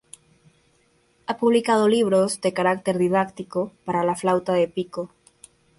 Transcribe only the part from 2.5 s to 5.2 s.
carácter didáctico para la flauta de pico.